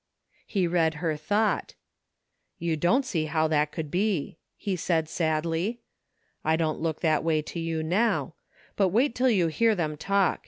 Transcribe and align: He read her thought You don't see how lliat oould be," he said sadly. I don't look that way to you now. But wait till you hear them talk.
He 0.47 0.65
read 0.65 0.95
her 0.95 1.15
thought 1.15 1.75
You 2.57 2.75
don't 2.75 3.05
see 3.05 3.25
how 3.25 3.47
lliat 3.47 3.71
oould 3.73 3.91
be," 3.91 4.39
he 4.57 4.75
said 4.75 5.07
sadly. 5.07 5.81
I 6.43 6.55
don't 6.55 6.79
look 6.81 7.01
that 7.01 7.23
way 7.23 7.43
to 7.43 7.59
you 7.59 7.83
now. 7.83 8.33
But 8.75 8.87
wait 8.89 9.13
till 9.13 9.29
you 9.29 9.45
hear 9.45 9.75
them 9.75 9.97
talk. 9.97 10.39